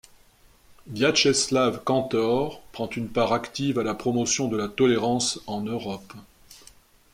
Viatcheslav 0.87 1.83
Kantor 1.85 2.63
prend 2.71 2.89
une 2.89 3.07
part 3.07 3.33
active 3.33 3.77
à 3.77 3.83
la 3.83 3.93
promotion 3.93 4.47
de 4.47 4.57
la 4.57 4.67
tolérance 4.67 5.39
en 5.45 5.61
Europe. 5.61 6.13